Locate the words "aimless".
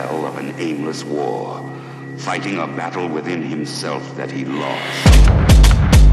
0.58-1.04